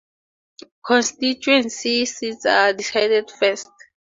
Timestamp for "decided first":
2.73-3.69